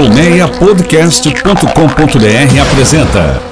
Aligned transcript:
Colmeiapodcast.com.br 0.00 2.60
apresenta 2.62 3.42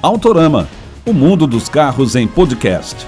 Autorama, 0.00 0.68
o 1.04 1.12
mundo 1.12 1.48
dos 1.48 1.68
carros 1.68 2.14
em 2.14 2.28
podcast. 2.28 3.04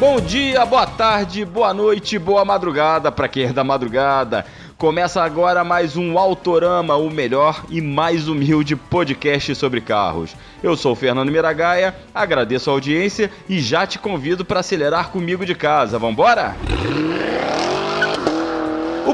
Bom 0.00 0.18
dia, 0.20 0.64
boa 0.64 0.86
tarde, 0.86 1.44
boa 1.44 1.74
noite, 1.74 2.18
boa 2.18 2.46
madrugada 2.46 3.12
para 3.12 3.28
quem 3.28 3.44
é 3.44 3.52
da 3.52 3.62
madrugada. 3.62 4.46
Começa 4.78 5.22
agora 5.22 5.62
mais 5.62 5.98
um 5.98 6.18
Autorama, 6.18 6.96
o 6.96 7.10
melhor 7.10 7.62
e 7.68 7.82
mais 7.82 8.28
humilde 8.28 8.74
podcast 8.74 9.54
sobre 9.54 9.82
carros. 9.82 10.34
Eu 10.62 10.78
sou 10.78 10.92
o 10.92 10.96
Fernando 10.96 11.30
Miragaia, 11.30 11.94
agradeço 12.14 12.70
a 12.70 12.72
audiência 12.72 13.30
e 13.46 13.60
já 13.60 13.86
te 13.86 13.98
convido 13.98 14.46
para 14.46 14.60
acelerar 14.60 15.10
comigo 15.10 15.44
de 15.44 15.54
casa. 15.54 15.98
Vambora? 15.98 16.56
O 17.32 17.35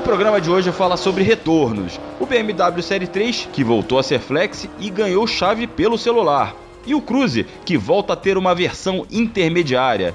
programa 0.03 0.41
de 0.41 0.51
hoje 0.51 0.73
fala 0.73 0.97
sobre 0.97 1.23
retornos. 1.23 1.99
O 2.19 2.27
BMW 2.27 2.83
Série 2.83 3.07
3, 3.07 3.49
que 3.53 3.63
voltou 3.63 3.99
a 4.01 4.03
ser 4.03 4.19
flex 4.19 4.69
e 4.81 4.91
ganhou 4.91 5.27
chave 5.29 5.67
pelo 5.67 5.97
celular. 5.97 6.57
E 6.85 6.93
o 6.93 7.01
Cruze, 7.01 7.47
que 7.65 7.79
volta 7.79 8.13
a 8.13 8.17
ter 8.17 8.37
uma 8.37 8.53
versão 8.53 9.07
intermediária. 9.11 10.13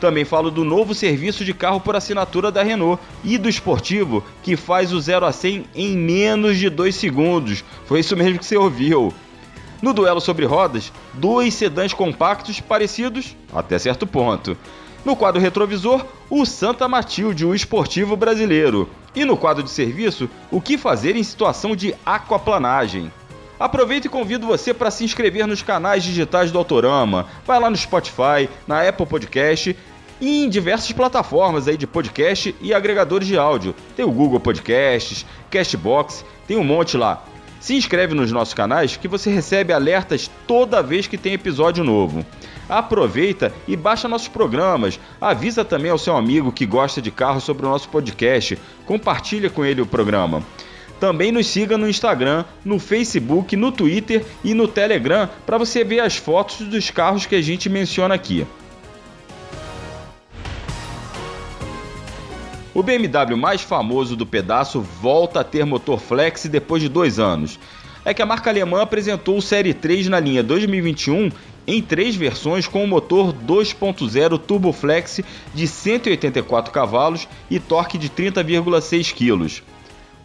Também 0.00 0.24
falo 0.24 0.50
do 0.50 0.64
novo 0.64 0.92
serviço 0.92 1.44
de 1.44 1.54
carro 1.54 1.80
por 1.80 1.94
assinatura 1.94 2.50
da 2.50 2.64
Renault 2.64 3.00
e 3.22 3.38
do 3.38 3.48
esportivo, 3.48 4.24
que 4.42 4.56
faz 4.56 4.92
o 4.92 5.00
0 5.00 5.24
a 5.24 5.32
100 5.32 5.66
em 5.74 5.96
menos 5.96 6.58
de 6.58 6.68
2 6.68 6.94
segundos. 6.94 7.64
Foi 7.86 8.00
isso 8.00 8.16
mesmo 8.16 8.40
que 8.40 8.44
você 8.44 8.56
ouviu. 8.56 9.14
No 9.80 9.92
duelo 9.92 10.20
sobre 10.20 10.46
rodas, 10.46 10.92
dois 11.14 11.54
sedãs 11.54 11.94
compactos 11.94 12.58
parecidos 12.58 13.36
até 13.54 13.78
certo 13.78 14.04
ponto. 14.04 14.56
No 15.04 15.16
quadro 15.16 15.40
retrovisor, 15.40 16.04
o 16.28 16.44
Santa 16.44 16.88
Matilde, 16.88 17.46
o 17.46 17.54
esportivo 17.54 18.16
brasileiro. 18.16 18.88
E 19.14 19.24
no 19.24 19.36
quadro 19.36 19.62
de 19.62 19.70
serviço, 19.70 20.28
o 20.50 20.60
que 20.60 20.76
fazer 20.76 21.16
em 21.16 21.22
situação 21.22 21.74
de 21.74 21.94
aquaplanagem. 22.04 23.10
Aproveito 23.58 24.04
e 24.04 24.08
convido 24.08 24.46
você 24.46 24.72
para 24.72 24.90
se 24.90 25.04
inscrever 25.04 25.46
nos 25.46 25.62
canais 25.62 26.04
digitais 26.04 26.52
do 26.52 26.58
Autorama. 26.58 27.26
Vai 27.44 27.58
lá 27.58 27.68
no 27.68 27.76
Spotify, 27.76 28.48
na 28.66 28.86
Apple 28.86 29.06
Podcast 29.06 29.76
e 30.20 30.44
em 30.44 30.48
diversas 30.48 30.92
plataformas 30.92 31.66
aí 31.66 31.76
de 31.76 31.86
podcast 31.86 32.54
e 32.60 32.74
agregadores 32.74 33.26
de 33.26 33.36
áudio. 33.36 33.74
Tem 33.96 34.04
o 34.04 34.12
Google 34.12 34.40
Podcasts, 34.40 35.26
Castbox, 35.50 36.24
tem 36.46 36.56
um 36.56 36.64
monte 36.64 36.96
lá. 36.96 37.24
Se 37.60 37.74
inscreve 37.74 38.14
nos 38.14 38.30
nossos 38.30 38.54
canais 38.54 38.96
que 38.96 39.08
você 39.08 39.30
recebe 39.30 39.72
alertas 39.72 40.30
toda 40.46 40.82
vez 40.82 41.08
que 41.08 41.18
tem 41.18 41.32
episódio 41.32 41.82
novo. 41.82 42.24
Aproveita 42.68 43.52
e 43.66 43.74
baixa 43.76 44.08
nossos 44.08 44.28
programas. 44.28 45.00
Avisa 45.20 45.64
também 45.64 45.90
ao 45.90 45.98
seu 45.98 46.16
amigo 46.16 46.52
que 46.52 46.66
gosta 46.66 47.00
de 47.00 47.10
carro 47.10 47.40
sobre 47.40 47.64
o 47.64 47.68
nosso 47.68 47.88
podcast. 47.88 48.58
Compartilha 48.84 49.48
com 49.48 49.64
ele 49.64 49.80
o 49.80 49.86
programa. 49.86 50.42
Também 51.00 51.30
nos 51.30 51.46
siga 51.46 51.78
no 51.78 51.88
Instagram, 51.88 52.44
no 52.64 52.78
Facebook, 52.78 53.54
no 53.56 53.70
Twitter 53.70 54.24
e 54.42 54.52
no 54.52 54.66
Telegram 54.66 55.28
para 55.46 55.56
você 55.56 55.84
ver 55.84 56.00
as 56.00 56.16
fotos 56.16 56.66
dos 56.66 56.90
carros 56.90 57.24
que 57.24 57.36
a 57.36 57.42
gente 57.42 57.68
menciona 57.68 58.14
aqui. 58.14 58.46
O 62.74 62.82
BMW 62.82 63.36
mais 63.36 63.60
famoso 63.60 64.14
do 64.14 64.26
pedaço 64.26 64.80
volta 64.80 65.40
a 65.40 65.44
ter 65.44 65.64
motor 65.64 65.98
flex 65.98 66.46
depois 66.46 66.82
de 66.82 66.88
dois 66.88 67.18
anos. 67.18 67.58
É 68.04 68.14
que 68.14 68.22
a 68.22 68.26
marca 68.26 68.50
alemã 68.50 68.82
apresentou 68.82 69.36
o 69.36 69.42
Série 69.42 69.74
3 69.74 70.08
na 70.08 70.20
linha 70.20 70.42
2021 70.42 71.30
em 71.68 71.80
três 71.82 72.16
versões 72.16 72.66
com 72.66 72.82
o 72.82 72.88
motor 72.88 73.34
2.0 73.34 74.38
Turboflex 74.38 75.20
de 75.54 75.68
184 75.68 76.72
cavalos 76.72 77.28
e 77.50 77.60
torque 77.60 77.98
de 77.98 78.08
30,6 78.08 79.12
kg. 79.12 79.62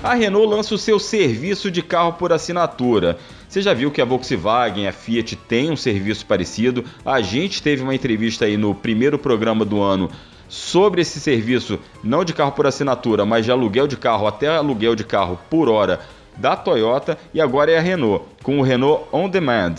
a 0.03 0.13
Renault 0.13 0.47
lança 0.47 0.75
o 0.75 0.78
seu 0.78 1.00
serviço 1.00 1.72
de 1.72 1.81
carro 1.81 2.13
por 2.13 2.31
assinatura. 2.31 3.17
Você 3.50 3.59
já 3.59 3.73
viu 3.73 3.89
que 3.89 4.00
a 4.00 4.05
Volkswagen, 4.05 4.88
a 4.88 4.91
Fiat 4.91 5.35
tem 5.35 5.72
um 5.72 5.75
serviço 5.75 6.28
parecido. 6.28 6.85
A 7.03 7.22
gente 7.22 7.63
teve 7.63 7.81
uma 7.81 7.95
entrevista 7.95 8.45
aí 8.45 8.55
no 8.55 8.75
primeiro 8.75 9.17
programa 9.17 9.66
do 9.66 9.81
ano 9.81 10.11
sobre 10.47 11.01
esse 11.01 11.19
serviço, 11.19 11.79
não 12.03 12.23
de 12.23 12.34
carro 12.34 12.51
por 12.51 12.67
assinatura, 12.67 13.25
mas 13.25 13.45
de 13.45 13.51
aluguel 13.51 13.88
de 13.88 13.97
carro, 13.97 14.28
até 14.28 14.47
aluguel 14.47 14.94
de 14.94 15.03
carro 15.03 15.39
por 15.50 15.69
hora 15.69 16.01
da 16.38 16.55
Toyota 16.55 17.17
e 17.34 17.41
agora 17.41 17.72
é 17.72 17.78
a 17.79 17.81
Renault, 17.81 18.25
com 18.44 18.59
o 18.59 18.61
Renault 18.61 19.05
On 19.11 19.28
Demand, 19.28 19.75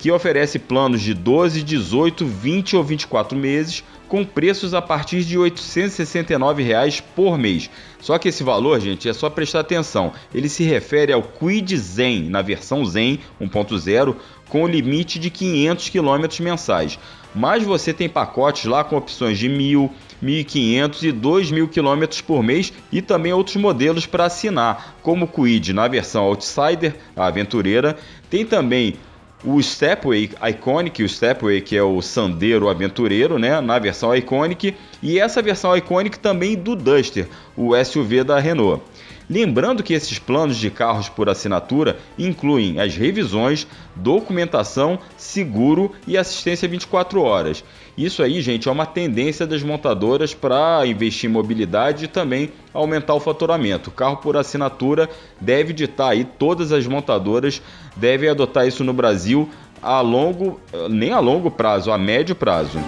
que 0.00 0.10
oferece 0.10 0.58
planos 0.58 1.02
de 1.02 1.12
12, 1.12 1.62
18, 1.62 2.24
20 2.24 2.76
ou 2.76 2.82
24 2.82 3.36
meses 3.36 3.84
com 4.08 4.24
preços 4.24 4.72
a 4.72 4.80
partir 4.80 5.22
de 5.22 5.36
869 5.36 6.62
reais 6.62 7.00
por 7.00 7.36
mês. 7.36 7.70
Só 8.00 8.18
que 8.18 8.30
esse 8.30 8.42
valor, 8.42 8.80
gente, 8.80 9.10
é 9.10 9.12
só 9.12 9.28
prestar 9.28 9.60
atenção. 9.60 10.14
Ele 10.34 10.48
se 10.48 10.64
refere 10.64 11.12
ao 11.12 11.22
Quid 11.22 11.76
Zen, 11.76 12.30
na 12.30 12.40
versão 12.40 12.82
Zen 12.82 13.20
1.0, 13.38 14.16
com 14.48 14.64
o 14.64 14.66
limite 14.66 15.18
de 15.18 15.28
500 15.28 15.90
km 15.90 16.26
mensais. 16.40 16.98
Mas 17.34 17.62
você 17.62 17.92
tem 17.92 18.08
pacotes 18.08 18.64
lá 18.64 18.82
com 18.82 18.96
opções 18.96 19.38
de 19.38 19.50
1.000, 19.50 19.90
1.500 20.24 21.02
e 21.02 21.12
2.000 21.12 21.68
km 21.68 22.22
por 22.26 22.42
mês 22.42 22.72
e 22.90 23.02
também 23.02 23.34
outros 23.34 23.56
modelos 23.56 24.06
para 24.06 24.24
assinar, 24.24 24.96
como 25.02 25.26
o 25.26 25.28
Quid 25.28 25.74
na 25.74 25.86
versão 25.86 26.24
Outsider, 26.24 26.96
a 27.14 27.26
aventureira. 27.26 27.98
Tem 28.30 28.46
também 28.46 28.96
o 29.44 29.62
Stepway 29.62 30.30
Iconic, 30.50 31.02
o 31.02 31.08
Stepway 31.08 31.60
que 31.60 31.76
é 31.76 31.82
o 31.82 32.00
Sandero 32.02 32.68
Aventureiro, 32.68 33.38
né, 33.38 33.60
na 33.60 33.78
versão 33.78 34.14
Iconic, 34.14 34.76
e 35.02 35.18
essa 35.18 35.40
versão 35.40 35.76
Iconic 35.76 36.18
também 36.18 36.56
do 36.56 36.76
Duster, 36.76 37.28
o 37.56 37.72
SUV 37.82 38.24
da 38.24 38.38
Renault. 38.38 38.82
Lembrando 39.30 39.84
que 39.84 39.94
esses 39.94 40.18
planos 40.18 40.56
de 40.56 40.70
carros 40.70 41.08
por 41.08 41.28
assinatura 41.28 42.00
incluem 42.18 42.80
as 42.80 42.96
revisões, 42.96 43.64
documentação, 43.94 44.98
seguro 45.16 45.92
e 46.04 46.18
assistência 46.18 46.66
24 46.66 47.22
horas. 47.22 47.62
Isso 47.96 48.24
aí, 48.24 48.42
gente, 48.42 48.68
é 48.68 48.72
uma 48.72 48.86
tendência 48.86 49.46
das 49.46 49.62
montadoras 49.62 50.34
para 50.34 50.84
investir 50.84 51.30
em 51.30 51.32
mobilidade 51.32 52.06
e 52.06 52.08
também 52.08 52.50
aumentar 52.74 53.14
o 53.14 53.20
faturamento. 53.20 53.92
Carro 53.92 54.16
por 54.16 54.36
assinatura 54.36 55.08
deve 55.40 55.72
ditar 55.72 56.10
aí, 56.10 56.24
todas 56.24 56.72
as 56.72 56.84
montadoras 56.88 57.62
devem 57.94 58.28
adotar 58.28 58.66
isso 58.66 58.82
no 58.82 58.92
Brasil 58.92 59.48
a 59.80 60.00
longo, 60.00 60.60
nem 60.90 61.12
a 61.12 61.20
longo 61.20 61.52
prazo, 61.52 61.92
a 61.92 61.96
médio 61.96 62.34
prazo. 62.34 62.80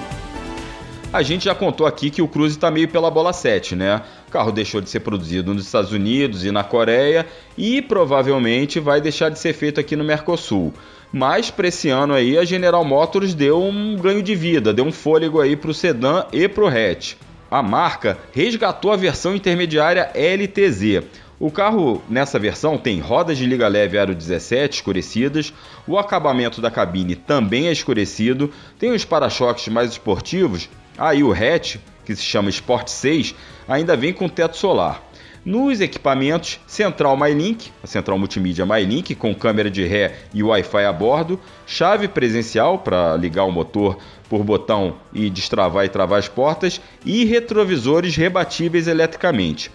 A 1.12 1.22
gente 1.22 1.44
já 1.44 1.54
contou 1.54 1.86
aqui 1.86 2.08
que 2.08 2.22
o 2.22 2.26
Cruze 2.26 2.56
está 2.56 2.70
meio 2.70 2.88
pela 2.88 3.10
bola 3.10 3.34
7, 3.34 3.76
né? 3.76 4.00
O 4.32 4.38
carro 4.43 4.50
deixou 4.50 4.81
de 4.81 4.88
ser 4.88 5.00
produzido 5.00 5.52
nos 5.52 5.67
Estados 5.67 5.93
Unidos 5.93 6.43
e 6.43 6.50
na 6.50 6.64
Coreia 6.64 7.26
e 7.55 7.82
provavelmente 7.82 8.81
vai 8.81 8.99
deixar 8.99 9.29
de 9.29 9.38
ser 9.38 9.52
feito 9.52 9.79
aqui 9.79 9.94
no 9.94 10.02
Mercosul. 10.02 10.73
Mas 11.12 11.50
para 11.50 11.69
esse 11.69 11.90
ano 11.90 12.14
aí 12.14 12.38
a 12.38 12.44
General 12.46 12.82
Motors 12.82 13.34
deu 13.34 13.62
um 13.62 13.94
ganho 13.94 14.23
de 14.23 14.34
vida, 14.34 14.73
deu 14.73 14.87
um 14.87 14.90
fôlego 14.90 15.38
aí 15.38 15.55
para 15.55 15.70
o 15.70 15.75
sedã 15.75 16.25
e 16.32 16.49
para 16.49 16.64
o 16.64 16.67
hatch. 16.67 17.17
A 17.50 17.62
marca 17.62 18.17
resgatou 18.32 18.90
a 18.90 18.96
versão 18.96 19.37
intermediária 19.37 20.11
LTZ. 20.14 21.05
O 21.38 21.50
carro 21.50 22.00
nessa 22.08 22.38
versão 22.38 22.79
tem 22.79 23.00
rodas 23.00 23.37
de 23.37 23.44
liga 23.44 23.69
leve 23.69 23.99
aro 23.99 24.14
17 24.14 24.76
escurecidas, 24.76 25.52
o 25.87 25.99
acabamento 25.99 26.58
da 26.62 26.70
cabine 26.70 27.17
também 27.17 27.69
é 27.69 27.73
escurecido, 27.73 28.50
tem 28.79 28.93
os 28.93 29.05
para-choques 29.05 29.69
mais 29.69 29.90
esportivos 29.90 30.70
Aí 30.99 31.25
o 31.25 31.32
hatch, 31.32 31.76
que 32.04 32.14
se 32.14 32.22
chama 32.22 32.50
Sport 32.50 32.88
6, 32.88 33.34
ainda 33.69 33.96
vem 33.96 34.12
com 34.12 34.28
teto 34.28 34.56
solar. 34.56 35.02
Nos 35.44 35.81
equipamentos, 35.81 36.60
central 36.69 37.16
MyLink, 37.16 37.72
a 37.82 37.87
central 37.88 38.16
multimídia 38.16 38.64
MyLink 38.64 39.16
com 39.16 39.34
câmera 39.34 39.69
de 39.69 39.84
ré 39.84 40.14
e 40.32 40.40
Wi-Fi 40.40 40.84
a 40.84 40.93
bordo, 40.93 41.40
chave 41.66 42.06
presencial 42.06 42.78
para 42.78 43.16
ligar 43.16 43.43
o 43.43 43.50
motor 43.50 43.99
por 44.28 44.44
botão 44.44 44.94
e 45.12 45.28
destravar 45.28 45.84
e 45.84 45.88
travar 45.88 46.20
as 46.20 46.28
portas 46.28 46.81
e 47.04 47.25
retrovisores 47.25 48.14
rebatíveis 48.14 48.87
eletricamente. 48.87 49.69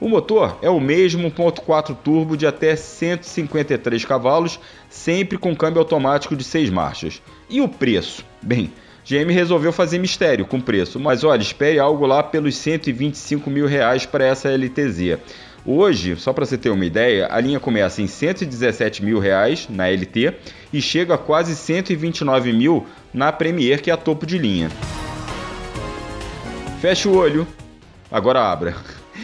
O 0.00 0.08
motor 0.08 0.56
é 0.62 0.70
o 0.70 0.80
mesmo 0.80 1.30
1.4 1.30 1.94
turbo 2.02 2.34
de 2.34 2.46
até 2.46 2.74
153 2.74 4.02
cavalos, 4.06 4.58
sempre 4.88 5.36
com 5.36 5.54
câmbio 5.54 5.80
automático 5.80 6.34
de 6.34 6.42
6 6.42 6.70
marchas. 6.70 7.20
E 7.50 7.60
o 7.60 7.68
preço? 7.68 8.24
Bem, 8.40 8.72
GM 9.04 9.32
resolveu 9.32 9.72
fazer 9.72 9.98
mistério 9.98 10.46
com 10.46 10.60
preço, 10.60 11.00
mas 11.00 11.24
olha, 11.24 11.40
espere 11.40 11.78
algo 11.78 12.06
lá 12.06 12.22
pelos 12.22 12.56
125 12.56 13.50
mil 13.50 13.66
reais 13.66 14.06
para 14.06 14.24
essa 14.24 14.48
LTZ. 14.50 15.18
Hoje, 15.64 16.16
só 16.16 16.32
para 16.32 16.46
você 16.46 16.56
ter 16.56 16.70
uma 16.70 16.84
ideia, 16.84 17.28
a 17.30 17.38
linha 17.40 17.60
começa 17.60 18.00
em 18.00 18.06
117 18.06 19.04
mil 19.04 19.18
reais 19.18 19.68
na 19.68 19.88
LT 19.88 20.34
e 20.72 20.80
chega 20.80 21.14
a 21.14 21.18
quase 21.18 21.54
129 21.54 22.52
mil 22.52 22.86
na 23.12 23.30
Premier, 23.30 23.82
que 23.82 23.90
é 23.90 23.94
a 23.94 23.96
topo 23.96 24.24
de 24.24 24.38
linha. 24.38 24.70
Feche 26.80 27.08
o 27.08 27.14
olho, 27.14 27.46
agora 28.10 28.40
abra. 28.40 28.74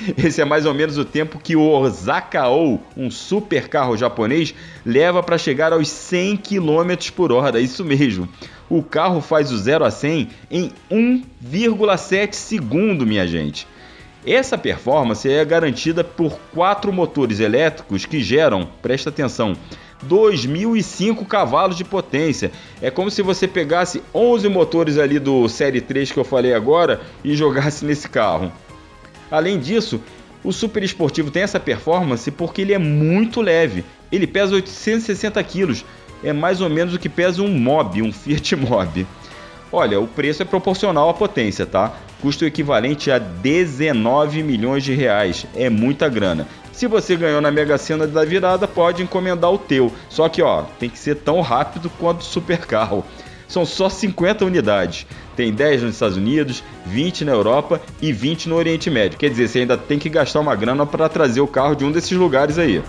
Esse 0.16 0.40
é 0.40 0.44
mais 0.44 0.66
ou 0.66 0.74
menos 0.74 0.98
o 0.98 1.04
tempo 1.04 1.38
que 1.38 1.56
o 1.56 1.62
Osaka-ou, 1.62 2.82
um 2.96 3.10
super 3.10 3.68
carro 3.68 3.96
japonês, 3.96 4.54
leva 4.84 5.22
para 5.22 5.38
chegar 5.38 5.72
aos 5.72 5.88
100 5.88 6.36
km 6.36 7.10
por 7.14 7.32
hora. 7.32 7.60
Isso 7.60 7.84
mesmo. 7.84 8.28
O 8.68 8.82
carro 8.82 9.20
faz 9.20 9.52
o 9.52 9.56
0 9.58 9.84
a 9.84 9.90
100 9.90 10.28
em 10.50 10.72
1,7 10.90 12.32
segundo, 12.34 13.06
minha 13.06 13.26
gente. 13.26 13.66
Essa 14.26 14.58
performance 14.58 15.30
é 15.30 15.44
garantida 15.44 16.02
por 16.02 16.36
quatro 16.52 16.92
motores 16.92 17.38
elétricos 17.38 18.04
que 18.04 18.20
geram, 18.20 18.68
presta 18.82 19.08
atenção, 19.08 19.54
2.005 20.04 21.24
cavalos 21.26 21.76
de 21.76 21.84
potência. 21.84 22.50
É 22.82 22.90
como 22.90 23.08
se 23.08 23.22
você 23.22 23.46
pegasse 23.46 24.02
11 24.12 24.48
motores 24.48 24.98
ali 24.98 25.20
do 25.20 25.48
Série 25.48 25.80
3 25.80 26.10
que 26.10 26.18
eu 26.18 26.24
falei 26.24 26.52
agora 26.52 27.00
e 27.22 27.36
jogasse 27.36 27.84
nesse 27.84 28.08
carro. 28.08 28.52
Além 29.30 29.58
disso, 29.58 30.00
o 30.44 30.52
super 30.52 30.82
esportivo 30.82 31.30
tem 31.30 31.42
essa 31.42 31.58
performance 31.58 32.30
porque 32.30 32.62
ele 32.62 32.72
é 32.72 32.78
muito 32.78 33.40
leve. 33.40 33.84
Ele 34.12 34.26
pesa 34.26 34.54
860 34.54 35.42
quilos, 35.42 35.84
é 36.22 36.32
mais 36.32 36.60
ou 36.60 36.70
menos 36.70 36.94
o 36.94 36.98
que 36.98 37.08
pesa 37.08 37.42
um 37.42 37.48
Mob, 37.48 38.00
um 38.02 38.12
Fiat 38.12 38.54
Mob. 38.56 39.06
Olha, 39.72 40.00
o 40.00 40.06
preço 40.06 40.42
é 40.42 40.44
proporcional 40.44 41.10
à 41.10 41.14
potência, 41.14 41.66
tá? 41.66 41.92
Custa 42.22 42.44
o 42.44 42.48
equivalente 42.48 43.10
a 43.10 43.18
19 43.18 44.42
milhões 44.42 44.84
de 44.84 44.94
reais. 44.94 45.44
É 45.54 45.68
muita 45.68 46.08
grana. 46.08 46.46
Se 46.72 46.86
você 46.86 47.16
ganhou 47.16 47.40
na 47.40 47.50
Mega 47.50 47.76
Sena 47.76 48.06
da 48.06 48.24
virada, 48.24 48.68
pode 48.68 49.02
encomendar 49.02 49.52
o 49.52 49.58
teu. 49.58 49.92
Só 50.08 50.28
que, 50.28 50.40
ó, 50.40 50.62
tem 50.78 50.88
que 50.88 50.98
ser 50.98 51.16
tão 51.16 51.40
rápido 51.40 51.90
quanto 51.98 52.20
o 52.20 52.24
supercarro. 52.24 53.04
São 53.48 53.64
só 53.64 53.88
50 53.88 54.44
unidades. 54.44 55.06
Tem 55.36 55.52
10 55.52 55.82
nos 55.82 55.94
Estados 55.94 56.16
Unidos, 56.16 56.62
20 56.86 57.24
na 57.24 57.32
Europa 57.32 57.80
e 58.00 58.12
20 58.12 58.48
no 58.48 58.56
Oriente 58.56 58.90
Médio. 58.90 59.18
Quer 59.18 59.30
dizer, 59.30 59.48
você 59.48 59.58
ainda 59.60 59.76
tem 59.76 59.98
que 59.98 60.08
gastar 60.08 60.40
uma 60.40 60.54
grana 60.54 60.84
para 60.86 61.08
trazer 61.08 61.40
o 61.40 61.46
carro 61.46 61.74
de 61.74 61.84
um 61.84 61.92
desses 61.92 62.12
lugares 62.12 62.58
aí. 62.58 62.82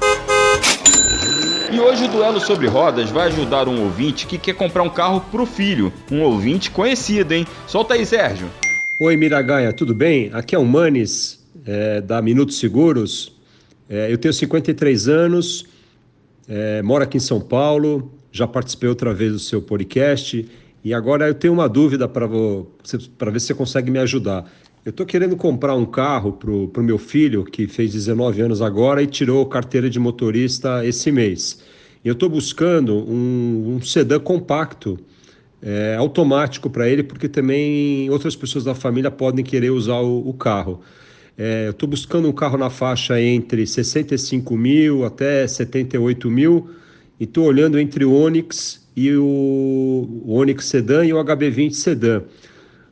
E 1.71 1.79
hoje 1.79 2.05
o 2.05 2.07
duelo 2.07 2.39
sobre 2.39 2.65
rodas 2.67 3.09
vai 3.11 3.27
ajudar 3.27 3.67
um 3.67 3.83
ouvinte 3.83 4.25
que 4.25 4.37
quer 4.37 4.53
comprar 4.53 4.83
um 4.83 4.89
carro 4.89 5.21
pro 5.29 5.45
filho. 5.45 5.91
Um 6.09 6.21
ouvinte 6.21 6.71
conhecido, 6.71 7.33
hein? 7.33 7.45
Solta 7.67 7.93
aí, 7.93 8.05
Sérgio. 8.05 8.47
Oi, 8.99 9.15
Miragaia, 9.15 9.71
tudo 9.73 9.93
bem? 9.93 10.31
Aqui 10.33 10.55
é 10.55 10.57
o 10.57 10.65
Manes, 10.65 11.39
é, 11.65 12.01
da 12.01 12.21
Minutos 12.21 12.57
Seguros. 12.57 13.31
É, 13.89 14.11
eu 14.11 14.17
tenho 14.17 14.33
53 14.33 15.07
anos, 15.07 15.65
é, 16.47 16.81
moro 16.81 17.03
aqui 17.03 17.17
em 17.17 17.19
São 17.19 17.39
Paulo, 17.39 18.11
já 18.31 18.47
participei 18.47 18.89
outra 18.89 19.13
vez 19.13 19.31
do 19.31 19.39
seu 19.39 19.61
podcast 19.61 20.47
e 20.83 20.93
agora 20.93 21.27
eu 21.27 21.33
tenho 21.33 21.53
uma 21.53 21.67
dúvida 21.67 22.07
para 22.07 22.27
ver 22.27 23.39
se 23.39 23.47
você 23.47 23.53
consegue 23.53 23.91
me 23.91 23.99
ajudar. 23.99 24.49
Eu 24.85 24.91
estou 24.91 25.05
querendo 25.05 25.35
comprar 25.35 25.75
um 25.75 25.85
carro 25.85 26.31
para 26.31 26.49
o 26.49 26.83
meu 26.83 26.97
filho, 26.97 27.43
que 27.43 27.67
fez 27.67 27.91
19 27.91 28.41
anos 28.41 28.61
agora 28.61 29.01
e 29.01 29.07
tirou 29.07 29.45
carteira 29.45 29.89
de 29.89 29.99
motorista 29.99 30.85
esse 30.85 31.11
mês. 31.11 31.61
Eu 32.05 32.13
estou 32.13 32.29
buscando 32.29 32.95
um, 32.95 33.75
um 33.75 33.81
sedã 33.81 34.17
compacto, 34.17 34.97
é, 35.61 35.95
automático 35.97 36.69
para 36.69 36.87
ele, 36.87 37.03
porque 37.03 37.27
também 37.27 38.09
outras 38.09 38.33
pessoas 38.33 38.63
da 38.63 38.73
família 38.73 39.11
podem 39.11 39.43
querer 39.43 39.71
usar 39.71 39.99
o, 39.99 40.29
o 40.29 40.33
carro. 40.33 40.79
É, 41.37 41.67
eu 41.67 41.71
estou 41.71 41.89
buscando 41.89 42.29
um 42.29 42.31
carro 42.31 42.57
na 42.57 42.69
faixa 42.69 43.21
entre 43.21 43.67
65 43.67 44.55
mil 44.55 45.03
até 45.03 45.45
78 45.45 46.29
mil 46.31 46.69
e 47.19 47.23
estou 47.23 47.45
olhando 47.45 47.79
entre 47.79 48.05
o 48.05 48.13
Onix 48.13 48.85
e 48.95 49.13
o, 49.15 49.23
o 50.25 50.33
Onix 50.33 50.65
Sedan 50.65 51.05
e 51.05 51.13
o 51.13 51.17
HB20 51.23 51.73
Sedan. 51.73 52.23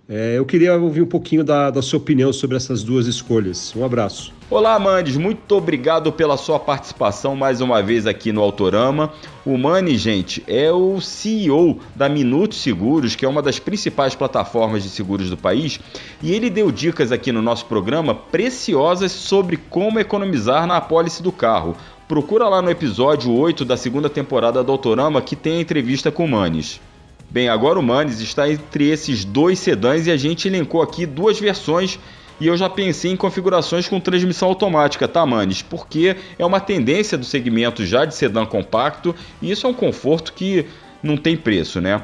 É, 0.08 0.38
eu 0.38 0.46
queria 0.46 0.78
ouvir 0.78 1.02
um 1.02 1.08
pouquinho 1.08 1.44
da, 1.44 1.72
da 1.72 1.82
sua 1.82 1.98
opinião 1.98 2.32
sobre 2.32 2.56
essas 2.56 2.84
duas 2.84 3.08
escolhas. 3.08 3.74
Um 3.76 3.84
abraço. 3.84 4.32
Olá, 4.48 4.78
Mandes, 4.78 5.18
muito 5.18 5.56
obrigado 5.56 6.12
pela 6.12 6.38
sua 6.38 6.60
participação 6.60 7.36
mais 7.36 7.60
uma 7.60 7.82
vez 7.82 8.06
aqui 8.06 8.32
no 8.32 8.42
Autorama. 8.42 9.12
O 9.44 9.58
Mani, 9.58 9.98
gente, 9.98 10.44
é 10.48 10.72
o 10.72 11.02
CEO 11.02 11.80
da 11.96 12.08
Minutos 12.08 12.62
Seguros, 12.62 13.16
que 13.16 13.26
é 13.26 13.28
uma 13.28 13.42
das 13.42 13.58
principais 13.58 14.14
plataformas 14.14 14.84
de 14.84 14.90
seguros 14.90 15.32
do 15.32 15.38
país, 15.38 15.80
e 16.22 16.32
ele 16.32 16.52
deu 16.52 16.72
dicas 16.72 17.12
aqui 17.12 17.32
no 17.32 17.42
nosso 17.42 17.66
programa 17.66 18.14
preciosas 18.14 19.12
sobre 19.12 19.58
como 19.58 20.00
economizar 20.00 20.68
na 20.68 20.78
apólice 20.78 21.24
do 21.24 21.32
carro. 21.32 21.76
Procura 22.08 22.48
lá 22.48 22.62
no 22.62 22.70
episódio 22.70 23.34
8 23.34 23.66
da 23.66 23.76
segunda 23.76 24.08
temporada 24.08 24.64
do 24.64 24.72
Autorama 24.72 25.24
que 25.24 25.36
tem 25.36 25.58
a 25.58 25.62
entrevista 25.62 26.12
com 26.12 26.26
o 26.26 26.28
Manes. 26.28 26.80
Bem, 27.32 27.50
agora 27.50 27.80
o 27.80 27.84
Manes 27.84 28.20
está 28.20 28.48
entre 28.48 28.92
esses 28.92 29.26
dois 29.26 29.58
sedãs 29.58 30.06
e 30.06 30.12
a 30.12 30.18
gente 30.18 30.48
elencou 30.48 30.84
aqui 30.84 31.08
duas 31.08 31.40
versões 31.40 31.98
e 32.40 32.46
eu 32.46 32.56
já 32.56 32.70
pensei 32.70 33.12
em 33.12 33.16
configurações 33.16 33.88
com 33.88 34.00
transmissão 34.00 34.50
automática, 34.50 35.08
tá, 35.08 35.26
Manes? 35.26 35.64
Porque 35.64 36.16
é 36.38 36.46
uma 36.46 36.60
tendência 36.60 37.18
do 37.18 37.26
segmento 37.26 37.84
já 37.84 38.06
de 38.06 38.14
sedã 38.14 38.46
compacto 38.46 39.16
e 39.42 39.50
isso 39.50 39.66
é 39.66 39.70
um 39.72 39.74
conforto 39.74 40.34
que 40.34 40.68
não 41.02 41.18
tem 41.18 41.36
preço, 41.36 41.82
né? 41.82 42.04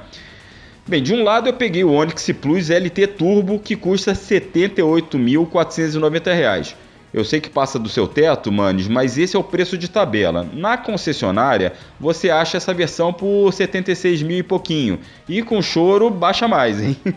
Bem, 0.88 1.04
de 1.04 1.14
um 1.14 1.24
lado 1.24 1.48
eu 1.48 1.54
peguei 1.54 1.84
o 1.84 1.92
Onix 1.92 2.28
Plus 2.42 2.72
LT 2.72 3.06
Turbo 3.06 3.60
que 3.60 3.76
custa 3.76 4.14
R$ 4.14 4.18
78.490. 4.18 6.74
Eu 7.14 7.26
sei 7.26 7.42
que 7.42 7.50
passa 7.50 7.78
do 7.78 7.90
seu 7.90 8.08
teto, 8.08 8.50
manes, 8.52 8.88
mas 8.88 9.18
esse 9.18 9.36
é 9.36 9.40
o 9.40 9.44
preço 9.44 9.78
de 9.78 9.90
tabela. 9.90 10.48
Na 10.54 10.78
concessionária, 10.78 11.74
você 12.00 12.30
acha 12.30 12.56
essa 12.58 12.74
versão 12.74 13.12
por 13.12 13.52
76 13.52 14.24
mil 14.24 14.38
e 14.38 14.44
pouquinho. 14.44 15.00
E 15.28 15.42
com 15.42 15.62
choro, 15.62 16.10
baixa 16.10 16.48
mais, 16.48 16.82
hein? 16.82 16.96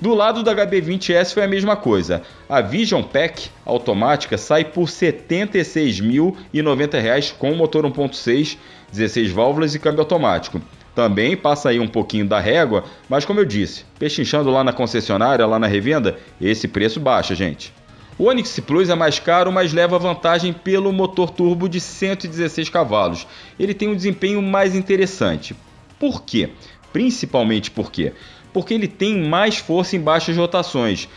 Do 0.00 0.14
lado 0.14 0.44
da 0.44 0.54
HB20S 0.54 1.34
foi 1.34 1.42
a 1.42 1.48
mesma 1.48 1.74
coisa. 1.74 2.22
A 2.48 2.60
Vision 2.60 3.02
Pack 3.02 3.50
automática 3.66 4.38
sai 4.38 4.64
por 4.64 4.84
R$ 4.84 4.92
76.090 4.92 7.34
com 7.36 7.52
motor 7.52 7.84
1.6, 7.84 8.56
16 8.92 9.32
válvulas 9.32 9.74
e 9.74 9.80
câmbio 9.80 10.02
automático. 10.02 10.62
Também 10.94 11.36
passa 11.36 11.70
aí 11.70 11.80
um 11.80 11.88
pouquinho 11.88 12.26
da 12.26 12.38
régua, 12.38 12.84
mas 13.08 13.24
como 13.24 13.40
eu 13.40 13.44
disse, 13.44 13.84
pechinchando 13.98 14.50
lá 14.50 14.62
na 14.62 14.72
concessionária, 14.72 15.44
lá 15.46 15.58
na 15.58 15.66
revenda, 15.66 16.16
esse 16.40 16.68
preço 16.68 17.00
baixa, 17.00 17.34
gente. 17.34 17.74
O 18.18 18.24
Onix 18.24 18.58
Plus 18.58 18.88
é 18.88 18.96
mais 18.96 19.20
caro, 19.20 19.52
mas 19.52 19.72
leva 19.72 19.96
vantagem 19.96 20.52
pelo 20.52 20.92
motor 20.92 21.30
turbo 21.30 21.68
de 21.68 21.80
116 21.80 22.68
cavalos. 22.68 23.28
Ele 23.56 23.72
tem 23.72 23.88
um 23.88 23.94
desempenho 23.94 24.42
mais 24.42 24.74
interessante. 24.74 25.54
Por 26.00 26.22
quê? 26.22 26.50
Principalmente 26.92 27.70
por 27.70 27.92
quê? 27.92 28.12
Porque 28.52 28.74
ele 28.74 28.88
tem 28.88 29.22
mais 29.28 29.58
força 29.58 29.94
em 29.94 30.00
baixas 30.00 30.36
rotações. 30.36 31.08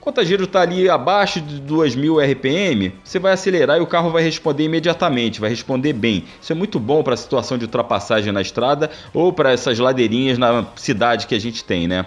Quando 0.00 0.20
a 0.20 0.24
giro 0.24 0.44
está 0.44 0.62
ali 0.62 0.88
abaixo 0.88 1.42
de 1.42 1.60
2000 1.60 2.20
RPM, 2.20 2.92
você 3.04 3.18
vai 3.18 3.32
acelerar 3.32 3.76
e 3.76 3.80
o 3.80 3.86
carro 3.86 4.08
vai 4.08 4.22
responder 4.22 4.64
imediatamente, 4.64 5.40
vai 5.40 5.50
responder 5.50 5.92
bem. 5.92 6.24
Isso 6.40 6.52
é 6.52 6.54
muito 6.54 6.80
bom 6.80 7.02
para 7.02 7.14
a 7.14 7.16
situação 7.18 7.58
de 7.58 7.64
ultrapassagem 7.64 8.32
na 8.32 8.40
estrada 8.40 8.88
ou 9.12 9.30
para 9.30 9.50
essas 9.50 9.78
ladeirinhas 9.78 10.38
na 10.38 10.64
cidade 10.76 11.26
que 11.26 11.34
a 11.34 11.40
gente 11.40 11.64
tem, 11.64 11.86
né? 11.86 12.06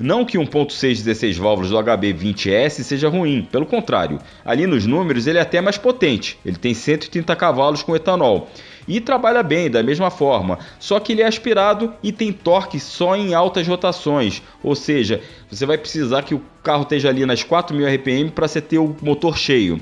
Não 0.00 0.24
que 0.24 0.38
1.6 0.38 1.02
16 1.02 1.38
válvulas 1.38 1.70
do 1.70 1.76
HB20S 1.76 2.84
seja 2.84 3.08
ruim, 3.08 3.46
pelo 3.50 3.66
contrário, 3.66 4.20
ali 4.44 4.64
nos 4.64 4.86
números 4.86 5.26
ele 5.26 5.38
é 5.38 5.40
até 5.40 5.60
mais 5.60 5.76
potente, 5.76 6.38
ele 6.46 6.56
tem 6.56 6.72
130 6.72 7.34
cavalos 7.34 7.82
com 7.82 7.96
etanol. 7.96 8.48
E 8.86 9.00
trabalha 9.00 9.42
bem 9.42 9.68
da 9.68 9.82
mesma 9.82 10.08
forma, 10.08 10.60
só 10.78 11.00
que 11.00 11.12
ele 11.12 11.22
é 11.22 11.26
aspirado 11.26 11.92
e 12.02 12.12
tem 12.12 12.32
torque 12.32 12.78
só 12.78 13.16
em 13.16 13.34
altas 13.34 13.66
rotações, 13.66 14.40
ou 14.62 14.76
seja, 14.76 15.20
você 15.50 15.66
vai 15.66 15.76
precisar 15.76 16.22
que 16.22 16.34
o 16.34 16.42
carro 16.62 16.82
esteja 16.82 17.08
ali 17.08 17.26
nas 17.26 17.42
4.000 17.42 17.96
RPM 17.96 18.30
para 18.30 18.46
você 18.46 18.60
ter 18.60 18.78
o 18.78 18.96
motor 19.02 19.36
cheio. 19.36 19.80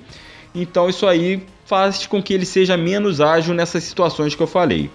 Então 0.55 0.89
isso 0.89 1.07
aí 1.07 1.43
faz 1.67 2.07
com 2.07 2.23
que 2.23 2.33
ele 2.33 2.47
seja 2.47 2.77
menos 2.77 3.21
ágil 3.21 3.55
nessas 3.55 3.85
situações 3.85 4.35
que 4.35 4.43
eu 4.43 4.47
falei. 4.47 4.91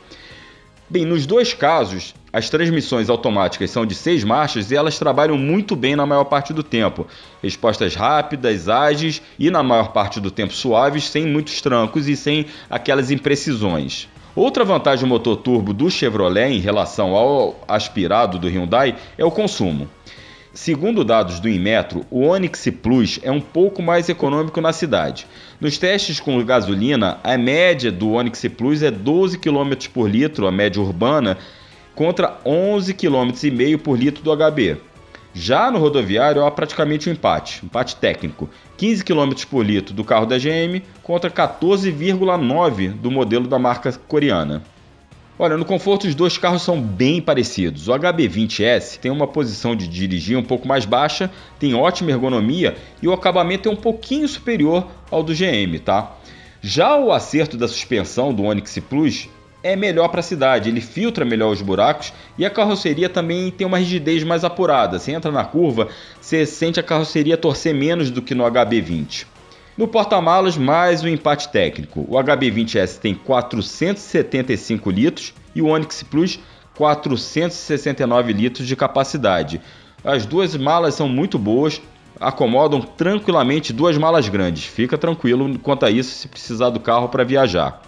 Bem, 0.91 1.05
nos 1.05 1.25
dois 1.25 1.53
casos, 1.53 2.13
as 2.33 2.49
transmissões 2.49 3.09
automáticas 3.09 3.71
são 3.71 3.85
de 3.85 3.95
seis 3.95 4.25
marchas 4.25 4.71
e 4.71 4.75
elas 4.75 4.99
trabalham 4.99 5.37
muito 5.37 5.73
bem 5.73 5.95
na 5.95 6.05
maior 6.05 6.25
parte 6.25 6.51
do 6.51 6.63
tempo. 6.63 7.07
Respostas 7.41 7.95
rápidas, 7.95 8.67
ágeis 8.67 9.21
e 9.39 9.49
na 9.49 9.63
maior 9.63 9.93
parte 9.93 10.19
do 10.19 10.29
tempo 10.29 10.51
suaves, 10.51 11.05
sem 11.05 11.25
muitos 11.25 11.61
trancos 11.61 12.09
e 12.09 12.17
sem 12.17 12.45
aquelas 12.69 13.09
imprecisões. 13.09 14.09
Outra 14.35 14.65
vantagem 14.65 15.05
do 15.05 15.07
motor 15.07 15.37
turbo 15.37 15.71
do 15.71 15.89
Chevrolet 15.89 16.51
em 16.51 16.59
relação 16.59 17.15
ao 17.15 17.55
aspirado 17.69 18.37
do 18.37 18.49
Hyundai 18.49 18.97
é 19.17 19.23
o 19.23 19.31
consumo. 19.31 19.89
Segundo 20.53 21.05
dados 21.05 21.39
do 21.39 21.47
Inmetro, 21.47 22.05
o 22.11 22.27
Onix 22.27 22.67
Plus 22.83 23.21
é 23.23 23.31
um 23.31 23.39
pouco 23.39 23.81
mais 23.81 24.09
econômico 24.09 24.59
na 24.59 24.73
cidade. 24.73 25.25
Nos 25.61 25.77
testes 25.77 26.19
com 26.19 26.43
gasolina, 26.43 27.19
a 27.23 27.37
média 27.37 27.89
do 27.89 28.11
Onix 28.11 28.45
Plus 28.57 28.83
é 28.83 28.91
12 28.91 29.37
km 29.37 29.71
por 29.93 30.09
litro, 30.09 30.45
a 30.45 30.51
média 30.51 30.81
urbana, 30.81 31.37
contra 31.95 32.37
11,5 32.45 32.97
km 32.97 33.81
por 33.81 33.97
litro 33.97 34.21
do 34.21 34.35
HB. 34.35 34.75
Já 35.33 35.71
no 35.71 35.79
rodoviário 35.79 36.43
há 36.43 36.51
praticamente 36.51 37.09
um 37.09 37.13
empate, 37.13 37.65
empate 37.65 37.95
técnico. 37.95 38.49
15 38.75 39.05
km 39.05 39.31
por 39.49 39.65
litro 39.65 39.93
do 39.93 40.03
carro 40.03 40.25
da 40.25 40.37
GM 40.37 40.83
contra 41.01 41.31
14,9 41.31 42.89
do 42.89 43.09
modelo 43.09 43.47
da 43.47 43.57
marca 43.57 43.93
coreana. 44.05 44.61
Olha, 45.43 45.57
no 45.57 45.65
conforto 45.65 46.05
os 46.05 46.13
dois 46.13 46.37
carros 46.37 46.61
são 46.61 46.79
bem 46.79 47.19
parecidos. 47.19 47.87
O 47.87 47.91
HB20S 47.93 48.99
tem 48.99 49.11
uma 49.11 49.25
posição 49.25 49.75
de 49.75 49.87
dirigir 49.87 50.37
um 50.37 50.43
pouco 50.43 50.67
mais 50.67 50.85
baixa, 50.85 51.31
tem 51.57 51.73
ótima 51.73 52.11
ergonomia 52.11 52.75
e 53.01 53.07
o 53.07 53.11
acabamento 53.11 53.67
é 53.67 53.71
um 53.71 53.75
pouquinho 53.75 54.27
superior 54.27 54.85
ao 55.09 55.23
do 55.23 55.33
GM, 55.33 55.79
tá? 55.83 56.15
Já 56.61 56.95
o 56.95 57.11
acerto 57.11 57.57
da 57.57 57.67
suspensão 57.67 58.31
do 58.31 58.43
Onix 58.43 58.77
Plus 58.87 59.27
é 59.63 59.75
melhor 59.75 60.09
para 60.09 60.19
a 60.19 60.23
cidade, 60.23 60.69
ele 60.69 60.79
filtra 60.79 61.25
melhor 61.25 61.51
os 61.51 61.63
buracos 61.63 62.13
e 62.37 62.45
a 62.45 62.49
carroceria 62.51 63.09
também 63.09 63.49
tem 63.49 63.65
uma 63.65 63.79
rigidez 63.79 64.23
mais 64.23 64.43
apurada. 64.43 64.99
Você 64.99 65.11
entra 65.11 65.31
na 65.31 65.43
curva, 65.43 65.87
você 66.21 66.45
sente 66.45 66.79
a 66.79 66.83
carroceria 66.83 67.35
torcer 67.35 67.73
menos 67.73 68.11
do 68.11 68.21
que 68.21 68.35
no 68.35 68.43
HB20. 68.43 69.25
No 69.81 69.87
porta-malas, 69.87 70.57
mais 70.57 71.03
um 71.03 71.07
empate 71.07 71.49
técnico. 71.49 72.01
O 72.01 72.11
HB20S 72.11 72.99
tem 72.99 73.15
475 73.15 74.91
litros 74.91 75.33
e 75.55 75.61
o 75.63 75.69
Onix 75.69 76.03
Plus 76.03 76.39
469 76.75 78.31
litros 78.31 78.67
de 78.67 78.75
capacidade. 78.75 79.59
As 80.03 80.23
duas 80.23 80.55
malas 80.55 80.93
são 80.93 81.09
muito 81.09 81.39
boas, 81.39 81.81
acomodam 82.19 82.79
tranquilamente 82.79 83.73
duas 83.73 83.97
malas 83.97 84.29
grandes. 84.29 84.65
Fica 84.65 84.99
tranquilo 84.99 85.57
quanto 85.57 85.83
a 85.83 85.89
isso 85.89 86.13
se 86.13 86.27
precisar 86.27 86.69
do 86.69 86.79
carro 86.79 87.09
para 87.09 87.23
viajar. 87.23 87.81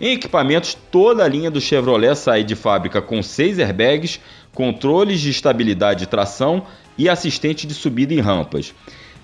Em 0.00 0.12
equipamentos, 0.12 0.78
toda 0.92 1.24
a 1.24 1.28
linha 1.28 1.50
do 1.50 1.60
Chevrolet 1.60 2.14
sai 2.14 2.44
de 2.44 2.54
fábrica 2.54 3.02
com 3.02 3.20
seis 3.24 3.58
airbags, 3.58 4.20
controles 4.52 5.18
de 5.20 5.30
estabilidade 5.30 6.04
e 6.04 6.06
tração 6.06 6.64
e 6.96 7.08
assistente 7.08 7.66
de 7.66 7.74
subida 7.74 8.14
em 8.14 8.20
rampas. 8.20 8.72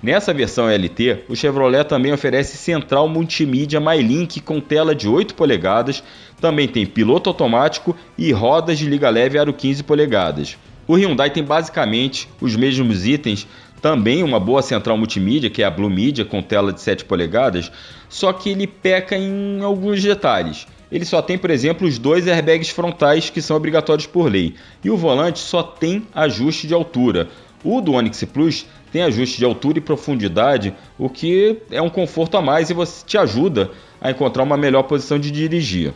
Nessa 0.03 0.33
versão 0.33 0.67
LT, 0.67 1.25
o 1.29 1.37
Chevrolet 1.37 1.85
também 1.85 2.11
oferece 2.11 2.57
central 2.57 3.07
multimídia 3.07 3.79
MyLink 3.79 4.41
com 4.41 4.59
tela 4.59 4.95
de 4.95 5.07
8 5.07 5.35
polegadas, 5.35 6.03
também 6.41 6.67
tem 6.67 6.87
piloto 6.87 7.29
automático 7.29 7.95
e 8.17 8.33
rodas 8.33 8.79
de 8.79 8.87
liga 8.87 9.11
leve 9.11 9.39
aro 9.39 9.53
15 9.53 9.83
polegadas. 9.83 10.57
O 10.89 10.95
Hyundai 10.95 11.29
tem 11.29 11.45
basicamente 11.45 12.31
os 12.41 12.57
mesmos 12.57 13.07
itens, 13.07 13.47
também 13.83 14.23
uma 14.23 14.41
boa 14.41 14.63
central 14.63 14.97
multimídia, 14.97 15.51
que 15.51 15.63
é 15.63 15.67
a 15.67 15.71
Blue 15.71 15.91
Media 15.91 16.25
com 16.25 16.41
tela 16.41 16.73
de 16.73 16.81
7 16.81 17.05
polegadas, 17.05 17.71
só 18.09 18.33
que 18.33 18.49
ele 18.49 18.67
peca 18.67 19.19
em 19.19 19.63
alguns 19.63 20.03
detalhes. 20.03 20.67
Ele 20.91 21.05
só 21.05 21.21
tem, 21.21 21.37
por 21.37 21.51
exemplo, 21.51 21.87
os 21.87 21.99
dois 21.99 22.27
airbags 22.27 22.71
frontais 22.71 23.29
que 23.29 23.43
são 23.43 23.55
obrigatórios 23.55 24.07
por 24.07 24.33
lei, 24.33 24.55
e 24.83 24.89
o 24.89 24.97
volante 24.97 25.41
só 25.41 25.63
tem 25.63 26.07
ajuste 26.15 26.67
de 26.67 26.73
altura. 26.73 27.29
O 27.63 27.83
do 27.83 27.93
Onix 27.93 28.25
Plus 28.25 28.67
tem 28.93 29.03
ajuste 29.03 29.39
de 29.39 29.45
altura 29.45 29.79
e 29.79 29.81
profundidade, 29.83 30.75
o 30.99 31.09
que 31.09 31.59
é 31.71 31.81
um 31.81 31.91
conforto 31.91 32.37
a 32.37 32.43
mais 32.43 32.71
e 32.71 32.75
você 32.75 33.05
te 33.07 33.17
ajuda 33.17 33.71
a 34.01 34.11
encontrar 34.11 34.43
uma 34.43 34.57
melhor 34.57 34.83
posição 34.85 35.19
de 35.19 35.31
dirigir. 35.31 35.93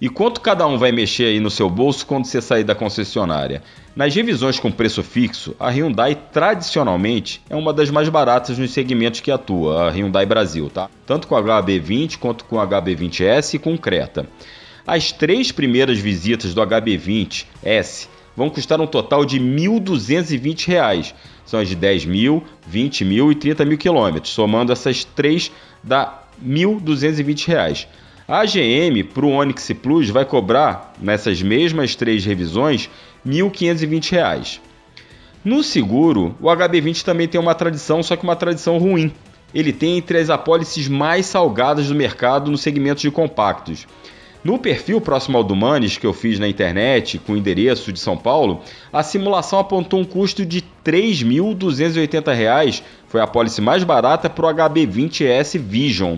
E 0.00 0.08
quanto 0.08 0.40
cada 0.40 0.66
um 0.66 0.76
vai 0.76 0.90
mexer 0.90 1.26
aí 1.26 1.38
no 1.38 1.48
seu 1.48 1.70
bolso 1.70 2.04
quando 2.04 2.24
você 2.24 2.42
sair 2.42 2.64
da 2.64 2.74
concessionária? 2.74 3.62
Nas 3.94 4.12
revisões 4.12 4.58
com 4.58 4.68
preço 4.68 5.00
fixo, 5.00 5.54
a 5.60 5.70
Hyundai 5.70 6.16
tradicionalmente 6.16 7.40
é 7.48 7.54
uma 7.54 7.72
das 7.72 7.88
mais 7.88 8.08
baratas 8.08 8.58
nos 8.58 8.72
segmentos 8.72 9.20
que 9.20 9.30
atua, 9.30 9.84
a 9.84 9.90
Hyundai 9.90 10.26
Brasil, 10.26 10.68
tá? 10.68 10.90
Tanto 11.06 11.28
com 11.28 11.36
a 11.36 11.42
HB20 11.42 12.18
quanto 12.18 12.44
com 12.46 12.58
a 12.58 12.66
HB20S 12.66 13.54
e 13.54 13.58
com 13.60 13.78
Creta. 13.78 14.26
As 14.84 15.12
três 15.12 15.52
primeiras 15.52 16.00
visitas 16.00 16.52
do 16.52 16.60
HB20S 16.60 18.08
vão 18.36 18.50
custar 18.50 18.80
um 18.80 18.86
total 18.88 19.24
de 19.24 19.38
R$ 19.38 19.44
1.220. 19.44 21.14
São 21.44 21.60
as 21.60 21.68
de 21.68 21.76
10 21.76 22.04
mil, 22.04 22.42
20 22.66 23.04
mil 23.04 23.32
e 23.32 23.34
30 23.34 23.64
mil 23.64 23.78
quilômetros. 23.78 24.32
Somando 24.32 24.72
essas 24.72 25.04
três, 25.04 25.50
dá 25.82 26.22
R$ 26.40 26.48
1.220. 26.48 27.86
A 28.26 28.44
GM 28.44 29.02
para 29.12 29.26
o 29.26 29.30
Onix 29.30 29.70
Plus 29.82 30.08
vai 30.08 30.24
cobrar, 30.24 30.94
nessas 31.00 31.42
mesmas 31.42 31.94
três 31.94 32.24
revisões, 32.24 32.88
R$ 33.24 33.32
1.520. 33.32 34.60
No 35.44 35.62
seguro, 35.62 36.36
o 36.40 36.46
HB20 36.46 37.02
também 37.02 37.26
tem 37.26 37.40
uma 37.40 37.54
tradição, 37.54 38.02
só 38.02 38.14
que 38.14 38.22
uma 38.22 38.36
tradição 38.36 38.78
ruim. 38.78 39.12
Ele 39.52 39.72
tem 39.72 39.98
entre 39.98 40.18
as 40.18 40.30
apólices 40.30 40.86
mais 40.88 41.26
salgadas 41.26 41.88
do 41.88 41.94
mercado 41.94 42.50
no 42.50 42.56
segmento 42.56 43.02
de 43.02 43.10
compactos. 43.10 43.86
No 44.44 44.58
perfil 44.58 45.00
próximo 45.00 45.38
ao 45.38 45.44
do 45.44 45.54
Manes, 45.54 45.96
que 45.96 46.06
eu 46.06 46.12
fiz 46.12 46.40
na 46.40 46.48
internet, 46.48 47.16
com 47.16 47.34
o 47.34 47.36
endereço 47.36 47.92
de 47.92 48.00
São 48.00 48.16
Paulo, 48.16 48.60
a 48.92 49.00
simulação 49.04 49.60
apontou 49.60 50.00
um 50.00 50.04
custo 50.04 50.44
de 50.44 50.58
R$ 50.58 50.64
3.280, 50.84 52.82
foi 53.06 53.20
a 53.20 53.24
apólice 53.24 53.60
mais 53.60 53.84
barata 53.84 54.28
para 54.28 54.46
o 54.46 54.52
HB20S 54.52 55.60
Vision. 55.60 56.16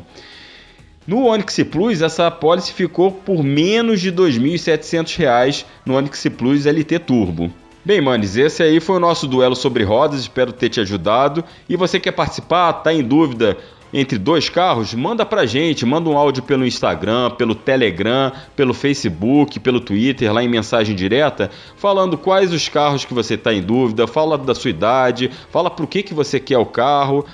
No 1.06 1.26
Onix 1.26 1.62
Plus, 1.70 2.00
essa 2.00 2.28
apólice 2.28 2.72
ficou 2.72 3.12
por 3.12 3.44
menos 3.44 4.00
de 4.00 4.08
R$ 4.08 4.16
2.700 4.16 5.66
no 5.84 5.94
Onix 5.94 6.26
Plus 6.28 6.64
LT 6.64 7.00
Turbo. 7.00 7.52
Bem, 7.84 8.00
manes, 8.00 8.38
esse 8.38 8.62
aí 8.62 8.80
foi 8.80 8.96
o 8.96 9.00
nosso 9.00 9.28
duelo 9.28 9.54
sobre 9.54 9.84
rodas, 9.84 10.20
espero 10.20 10.50
ter 10.50 10.70
te 10.70 10.80
ajudado. 10.80 11.44
E 11.68 11.76
você 11.76 12.00
quer 12.00 12.12
participar, 12.12 12.72
tá 12.72 12.94
em 12.94 13.02
dúvida 13.02 13.58
entre 13.94 14.18
dois 14.18 14.48
carros? 14.48 14.92
Manda 14.92 15.24
pra 15.24 15.46
gente, 15.46 15.86
manda 15.86 16.10
um 16.10 16.18
áudio 16.18 16.42
pelo 16.42 16.66
Instagram, 16.66 17.30
pelo 17.30 17.54
Telegram, 17.54 18.32
pelo 18.56 18.74
Facebook, 18.74 19.60
pelo 19.60 19.80
Twitter, 19.80 20.32
lá 20.32 20.42
em 20.42 20.48
mensagem 20.48 20.96
direta, 20.96 21.50
falando 21.76 22.18
quais 22.18 22.52
os 22.52 22.68
carros 22.68 23.04
que 23.04 23.14
você 23.14 23.34
está 23.34 23.54
em 23.54 23.62
dúvida, 23.62 24.08
fala 24.08 24.36
da 24.36 24.54
sua 24.54 24.70
idade, 24.70 25.30
fala 25.50 25.70
por 25.70 25.86
que, 25.86 26.02
que 26.02 26.12
você 26.12 26.40
quer 26.40 26.58
o 26.58 26.66
carro 26.66 27.24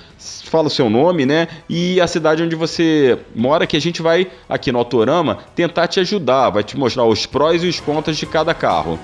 fala 0.44 0.66
o 0.66 0.70
seu 0.70 0.90
nome, 0.90 1.24
né? 1.24 1.48
E 1.68 2.00
a 2.00 2.06
cidade 2.06 2.42
onde 2.42 2.54
você 2.54 3.18
mora, 3.34 3.66
que 3.66 3.76
a 3.76 3.80
gente 3.80 4.02
vai, 4.02 4.30
aqui 4.48 4.70
no 4.70 4.78
Autorama, 4.78 5.38
tentar 5.54 5.88
te 5.88 5.98
ajudar, 6.00 6.50
vai 6.50 6.62
te 6.62 6.76
mostrar 6.76 7.04
os 7.04 7.24
prós 7.24 7.64
e 7.64 7.68
os 7.68 7.80
contras 7.80 8.18
de 8.18 8.26
cada 8.26 8.52
carro. 8.52 8.98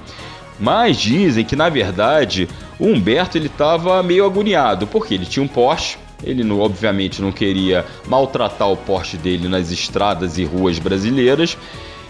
Mas 0.60 0.98
dizem 0.98 1.46
que 1.46 1.56
na 1.56 1.70
verdade 1.70 2.50
o 2.80 2.88
Humberto 2.88 3.38
ele 3.38 3.48
estava 3.48 4.02
meio 4.02 4.26
agoniado, 4.26 4.88
porque 4.88 5.14
ele 5.14 5.26
tinha 5.26 5.44
um 5.44 5.48
Porsche, 5.48 5.98
ele 6.24 6.50
obviamente 6.52 7.22
não 7.22 7.32
queria 7.32 7.86
maltratar 8.08 8.72
o 8.72 8.78
Porsche 8.78 9.18
dele 9.18 9.48
nas 9.48 9.72
estradas 9.72 10.38
e 10.38 10.44
ruas 10.44 10.80
brasileiras 10.80 11.58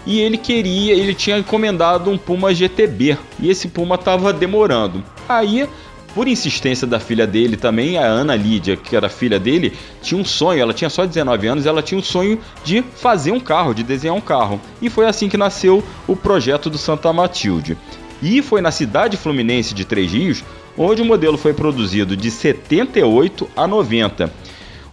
e 0.06 0.20
ele 0.20 0.36
queria, 0.36 0.92
ele 0.92 1.14
tinha 1.14 1.38
encomendado 1.38 2.10
um 2.10 2.18
Puma 2.18 2.54
GTB 2.54 3.16
e 3.40 3.50
esse 3.50 3.68
Puma 3.68 3.94
estava 3.94 4.32
demorando. 4.32 5.02
Aí, 5.26 5.66
por 6.14 6.28
insistência 6.28 6.86
da 6.86 7.00
filha 7.00 7.26
dele 7.26 7.56
também, 7.56 7.96
a 7.96 8.04
Ana 8.04 8.36
Lídia, 8.36 8.76
que 8.76 8.94
era 8.94 9.08
filha 9.08 9.40
dele, 9.40 9.72
tinha 10.02 10.20
um 10.20 10.24
sonho, 10.24 10.60
ela 10.60 10.74
tinha 10.74 10.90
só 10.90 11.06
19 11.06 11.46
anos, 11.46 11.66
ela 11.66 11.82
tinha 11.82 11.98
um 11.98 12.02
sonho 12.02 12.38
de 12.62 12.82
fazer 12.82 13.32
um 13.32 13.40
carro, 13.40 13.74
de 13.74 13.82
desenhar 13.82 14.14
um 14.14 14.20
carro. 14.20 14.60
E 14.80 14.90
foi 14.90 15.06
assim 15.06 15.28
que 15.28 15.38
nasceu 15.38 15.82
o 16.06 16.14
projeto 16.14 16.68
do 16.68 16.76
Santa 16.76 17.12
Matilde. 17.12 17.76
E 18.22 18.42
foi 18.42 18.60
na 18.60 18.70
cidade 18.70 19.16
fluminense 19.16 19.74
de 19.74 19.84
Três 19.84 20.12
Rios 20.12 20.44
onde 20.76 21.02
o 21.02 21.04
modelo 21.04 21.38
foi 21.38 21.54
produzido 21.54 22.16
de 22.16 22.30
78 22.30 23.48
a 23.56 23.66
90. 23.66 24.32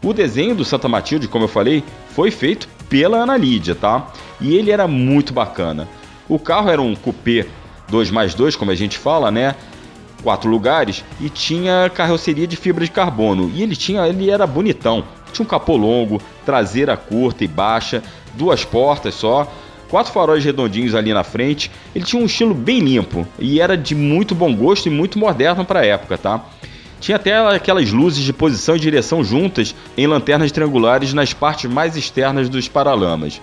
O 0.03 0.13
desenho 0.13 0.55
do 0.55 0.65
Santa 0.65 0.87
Matilde, 0.87 1.27
como 1.27 1.45
eu 1.45 1.49
falei, 1.49 1.83
foi 2.09 2.31
feito 2.31 2.67
pela 2.89 3.17
Ana 3.17 3.37
Lídia, 3.37 3.75
tá? 3.75 4.11
E 4.39 4.55
ele 4.55 4.71
era 4.71 4.87
muito 4.87 5.33
bacana. 5.33 5.87
O 6.27 6.39
carro 6.39 6.69
era 6.69 6.81
um 6.81 6.95
coupé 6.95 7.45
2 7.89 8.09
mais 8.09 8.33
2, 8.33 8.55
como 8.55 8.71
a 8.71 8.75
gente 8.75 8.97
fala, 8.97 9.29
né? 9.29 9.55
Quatro 10.23 10.49
lugares 10.49 11.03
e 11.19 11.29
tinha 11.29 11.89
carroceria 11.93 12.47
de 12.47 12.55
fibra 12.55 12.85
de 12.85 12.91
carbono. 12.91 13.51
E 13.53 13.63
ele 13.63 13.75
tinha, 13.75 14.07
ele 14.07 14.29
era 14.29 14.45
bonitão. 14.45 15.03
Tinha 15.31 15.45
um 15.45 15.49
capô 15.49 15.75
longo, 15.75 16.21
traseira 16.45 16.95
curta 16.95 17.43
e 17.43 17.47
baixa, 17.47 18.03
duas 18.33 18.63
portas 18.63 19.15
só, 19.15 19.51
quatro 19.91 20.13
faróis 20.13 20.43
redondinhos 20.43 20.95
ali 20.95 21.13
na 21.13 21.23
frente. 21.23 21.69
Ele 21.93 22.05
tinha 22.05 22.21
um 22.21 22.25
estilo 22.25 22.53
bem 22.53 22.79
limpo 22.79 23.27
e 23.37 23.59
era 23.59 23.77
de 23.77 23.93
muito 23.93 24.33
bom 24.33 24.55
gosto 24.55 24.87
e 24.87 24.89
muito 24.89 25.19
moderno 25.19 25.65
para 25.65 25.81
a 25.81 25.85
época, 25.85 26.17
tá? 26.17 26.45
Tinha 27.01 27.17
até 27.17 27.35
aquelas 27.35 27.91
luzes 27.91 28.23
de 28.23 28.31
posição 28.31 28.77
e 28.77 28.79
direção 28.79 29.23
juntas 29.23 29.75
em 29.97 30.07
lanternas 30.07 30.51
triangulares 30.51 31.13
nas 31.13 31.33
partes 31.33 31.69
mais 31.69 31.97
externas 31.97 32.47
dos 32.47 32.69
paralamas. 32.69 33.41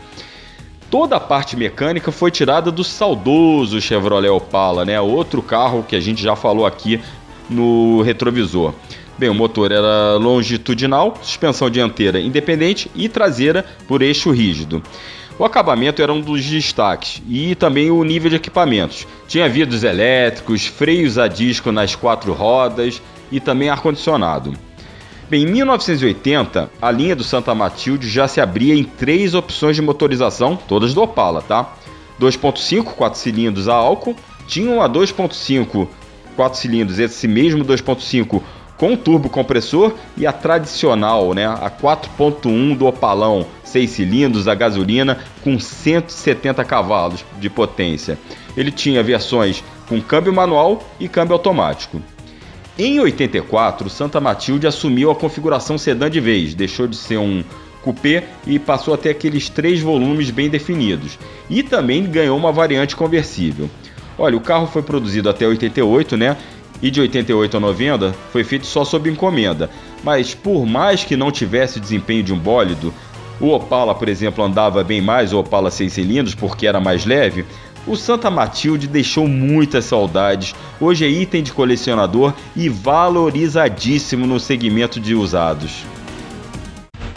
Toda 0.91 1.17
a 1.17 1.21
parte 1.21 1.55
mecânica 1.55 2.11
foi 2.11 2.31
tirada 2.31 2.71
do 2.71 2.83
saudoso 2.83 3.79
Chevrolet 3.79 4.31
Opala, 4.31 4.87
né? 4.87 4.99
Outro 4.99 5.43
carro 5.43 5.85
que 5.87 5.95
a 5.95 6.01
gente 6.01 6.23
já 6.23 6.35
falou 6.35 6.65
aqui 6.65 6.99
no 7.51 8.01
retrovisor. 8.01 8.73
Bem, 9.19 9.29
o 9.29 9.35
motor 9.35 9.73
era 9.73 10.15
longitudinal, 10.15 11.19
suspensão 11.21 11.69
dianteira 11.69 12.21
independente 12.21 12.91
e 12.95 13.09
traseira 13.09 13.67
por 13.87 14.01
eixo 14.01 14.31
rígido. 14.31 14.83
O 15.39 15.45
acabamento 15.45 16.03
era 16.03 16.13
um 16.13 16.21
dos 16.21 16.45
destaques 16.45 17.23
e 17.29 17.55
também 17.55 17.91
o 17.91 18.03
nível 18.03 18.29
de 18.29 18.37
equipamentos. 18.37 19.07
Tinha 19.29 19.49
vidros 19.49 19.85
elétricos, 19.85 20.67
freios 20.67 21.17
a 21.17 21.29
disco 21.29 21.71
nas 21.71 21.95
quatro 21.95 22.33
rodas, 22.33 23.01
e 23.31 23.41
também 23.41 23.69
ar-condicionado. 23.69 24.55
Bem, 25.29 25.43
em 25.43 25.47
1980, 25.47 26.71
a 26.81 26.91
linha 26.91 27.15
do 27.15 27.23
Santa 27.23 27.55
Matilde 27.55 28.09
já 28.09 28.27
se 28.27 28.41
abria 28.41 28.75
em 28.75 28.85
três 28.85 29.35
opções 29.35 29.77
de 29.77 29.83
motorização, 29.83 30.57
todas 30.57 30.95
do 30.95 31.03
Opala, 31.03 31.43
tá? 31.43 31.75
2.5, 32.19 32.95
4 32.95 33.19
cilindros 33.19 33.69
a 33.69 33.75
álcool, 33.75 34.17
tinham 34.47 34.83
a 34.83 34.89
2.5, 34.89 35.87
4 36.35 36.59
cilindros, 36.59 36.99
esse 36.99 37.29
mesmo 37.29 37.65
2.5 37.65 38.43
com 38.79 38.97
turbo 38.97 39.29
compressor 39.29 39.95
e 40.17 40.27
a 40.27 40.33
tradicional, 40.33 41.35
né, 41.35 41.47
a 41.47 41.69
4.1 41.69 42.77
do 42.77 42.87
Opalão, 42.87 43.45
6 43.65 43.91
cilindros 43.91 44.49
a 44.49 44.55
gasolina 44.55 45.19
com 45.43 45.59
170 45.59 46.65
cavalos 46.65 47.25
de 47.39 47.51
potência. 47.51 48.17
Ele 48.57 48.71
tinha 48.71 49.03
versões 49.03 49.63
com 49.89 50.01
câmbio 50.01 50.33
manual 50.33 50.83
e 50.99 51.09
câmbio 51.09 51.35
automático. 51.35 52.01
Em 52.79 53.01
84, 53.01 53.91
Santa 53.91 54.21
Matilde 54.21 54.67
assumiu 54.67 55.11
a 55.11 55.17
configuração 55.17 55.77
sedã 55.77 56.09
de 56.09 56.21
vez, 56.21 56.55
deixou 56.55 56.87
de 56.87 56.97
ser 56.97 57.19
um 57.19 57.43
coupé 57.83 58.29
e 58.47 58.59
passou 58.59 58.95
a 58.95 58.97
ter 58.97 59.11
aqueles 59.11 59.49
três 59.49 59.81
volumes 59.81 60.31
bem 60.31 60.49
definidos. 60.49 61.19
E 61.51 61.65
também 61.65 62.05
ganhou 62.05 62.39
uma 62.39 62.53
variante 62.53 62.95
conversível. 62.95 63.69
Olha, 64.17 64.37
o 64.37 64.41
carro 64.41 64.67
foi 64.67 64.83
produzido 64.83 65.29
até 65.29 65.47
88, 65.47 66.17
né? 66.17 66.37
E 66.81 66.91
de 66.91 67.01
88 67.01 67.57
a 67.57 67.61
90 67.61 68.15
foi 68.33 68.45
feito 68.45 68.67
só 68.67 68.85
sob 68.85 69.11
encomenda. 69.11 69.69
Mas 70.05 70.35
por 70.35 70.65
mais 70.65 71.05
que 71.05 71.17
não 71.17 71.31
tivesse 71.31 71.79
o 71.79 71.81
desempenho 71.81 72.23
de 72.23 72.33
um 72.33 72.39
bólido, 72.39 72.93
o 73.41 73.49
Opala, 73.49 73.95
por 73.95 74.09
exemplo, 74.09 74.45
andava 74.45 74.83
bem 74.83 75.01
mais, 75.01 75.33
o 75.33 75.39
Opala 75.39 75.71
6 75.71 75.93
cilindros, 75.93 76.35
porque 76.35 76.67
era 76.67 76.81
mais 76.81 77.05
leve, 77.05 77.45
o 77.87 77.97
Santa 77.97 78.31
Matilde 78.31 78.87
deixou 78.87 79.27
muitas 79.27 79.87
saudades. 79.87 80.55
Hoje 80.81 81.05
é 81.05 81.09
item 81.09 81.43
de 81.43 81.53
colecionador 81.53 82.35
e 82.55 82.69
valorizadíssimo 82.69 84.27
no 84.27 84.39
segmento 84.39 85.01
de 85.01 85.15
usados. 85.15 85.85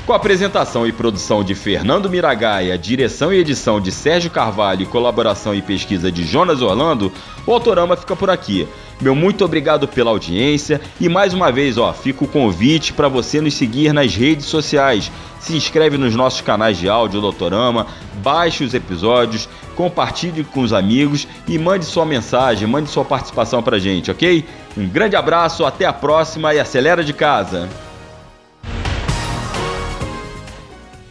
Com 0.06 0.13
a 0.13 0.15
apresentação 0.15 0.88
e 0.88 0.91
produção 0.91 1.43
de 1.43 1.54
Fernando 1.54 2.10
Miragaia, 2.10 2.78
direção 2.78 3.32
e 3.32 3.38
edição 3.38 3.80
de 3.80 3.91
Sérgio 3.91 4.32
Carvalho 4.32 4.86
colaboração 4.88 5.54
e 5.54 5.62
pesquisa 5.62 6.12
de 6.12 6.24
Jonas 6.24 6.62
Orlando, 6.62 7.12
o 7.45 7.52
Autorama 7.54 7.95
fica 7.95 8.15
por 8.15 8.30
aqui. 8.30 8.67
Meu 9.02 9.16
muito 9.16 9.44
obrigado 9.44 9.88
pela 9.88 10.12
audiência 10.12 10.80
e 11.00 11.10
mais 11.10 11.34
uma 11.34 11.52
vez, 11.52 11.76
ó, 11.76 11.92
fica 11.92 12.24
o 12.24 12.28
convite 12.28 12.94
para 12.94 13.08
você 13.08 13.42
nos 13.42 13.56
seguir 13.56 13.92
nas 13.94 14.16
redes 14.16 14.46
sociais. 14.46 15.12
Se 15.40 15.56
inscreve 15.56 15.98
nos 15.98 16.16
nossos 16.16 16.42
canais 16.42 16.78
de 16.78 16.88
áudio 16.88 17.20
do 17.20 17.26
Autorama, 17.26 17.88
baixe 18.22 18.64
os 18.64 18.76
episódios, 18.76 19.50
compartilhe 19.76 20.44
com 20.44 20.62
os 20.62 20.72
amigos 20.72 21.28
e 21.48 21.58
mande 21.58 21.84
sua 21.84 22.06
mensagem, 22.06 22.68
mande 22.68 22.92
sua 22.92 23.04
participação 23.04 23.64
pra 23.64 23.80
gente, 23.80 24.12
ok? 24.12 24.46
Um 24.78 24.88
grande 24.88 25.16
abraço, 25.16 25.66
até 25.66 25.86
a 25.86 25.94
próxima 25.94 26.54
e 26.54 26.60
acelera 26.60 27.04
de 27.04 27.14
casa! 27.14 27.68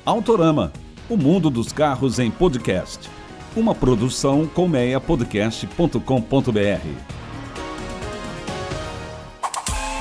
Autorama, 0.06 0.72
o 1.08 1.16
mundo 1.16 1.50
dos 1.50 1.72
carros 1.72 2.20
em 2.20 2.30
podcast. 2.30 3.10
Uma 3.56 3.74
produção 3.74 4.46
colmeiapodcast.com.br. 4.46 7.19